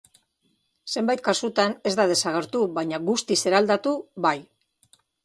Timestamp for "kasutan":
1.27-1.75